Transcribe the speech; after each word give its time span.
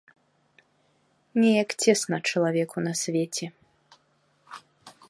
Неяк 1.39 1.69
цесна 1.85 2.17
чалавеку 2.33 2.77
на 2.87 2.93
свеце. 3.03 3.45